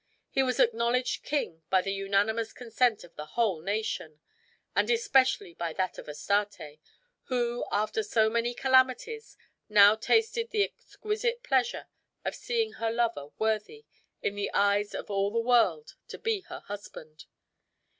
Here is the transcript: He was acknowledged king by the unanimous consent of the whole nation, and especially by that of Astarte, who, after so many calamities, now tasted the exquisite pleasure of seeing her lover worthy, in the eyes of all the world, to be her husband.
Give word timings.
He 0.31 0.41
was 0.41 0.59
acknowledged 0.59 1.21
king 1.21 1.61
by 1.69 1.83
the 1.83 1.93
unanimous 1.93 2.53
consent 2.53 3.03
of 3.03 3.15
the 3.15 3.27
whole 3.37 3.61
nation, 3.61 4.19
and 4.75 4.89
especially 4.89 5.53
by 5.53 5.73
that 5.73 5.99
of 5.99 6.09
Astarte, 6.09 6.79
who, 7.25 7.65
after 7.71 8.01
so 8.01 8.27
many 8.27 8.55
calamities, 8.55 9.37
now 9.69 9.93
tasted 9.93 10.49
the 10.49 10.63
exquisite 10.63 11.43
pleasure 11.43 11.85
of 12.25 12.33
seeing 12.33 12.71
her 12.73 12.89
lover 12.91 13.27
worthy, 13.37 13.85
in 14.23 14.33
the 14.33 14.49
eyes 14.55 14.95
of 14.95 15.11
all 15.11 15.29
the 15.29 15.39
world, 15.39 15.93
to 16.07 16.17
be 16.17 16.39
her 16.49 16.61
husband. 16.61 17.25